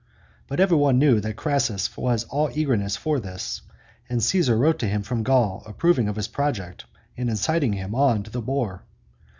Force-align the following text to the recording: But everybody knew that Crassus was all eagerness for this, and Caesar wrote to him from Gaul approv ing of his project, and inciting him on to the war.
But 0.47 0.59
everybody 0.59 0.97
knew 0.97 1.19
that 1.19 1.35
Crassus 1.35 1.95
was 1.95 2.23
all 2.23 2.49
eagerness 2.55 2.97
for 2.97 3.19
this, 3.19 3.61
and 4.09 4.23
Caesar 4.23 4.57
wrote 4.57 4.79
to 4.79 4.87
him 4.87 5.03
from 5.03 5.21
Gaul 5.21 5.61
approv 5.67 5.99
ing 5.99 6.07
of 6.07 6.15
his 6.15 6.27
project, 6.27 6.85
and 7.15 7.29
inciting 7.29 7.73
him 7.73 7.93
on 7.93 8.23
to 8.23 8.31
the 8.31 8.41
war. 8.41 8.81